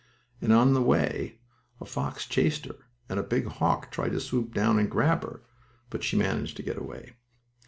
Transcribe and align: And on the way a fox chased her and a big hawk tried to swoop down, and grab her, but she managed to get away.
And 0.41 0.51
on 0.51 0.73
the 0.73 0.81
way 0.81 1.37
a 1.79 1.85
fox 1.85 2.25
chased 2.25 2.65
her 2.65 2.75
and 3.07 3.19
a 3.19 3.23
big 3.23 3.45
hawk 3.45 3.91
tried 3.91 4.13
to 4.13 4.19
swoop 4.19 4.51
down, 4.51 4.79
and 4.79 4.89
grab 4.89 5.21
her, 5.21 5.41
but 5.91 6.03
she 6.03 6.17
managed 6.17 6.57
to 6.57 6.63
get 6.63 6.79
away. 6.79 7.17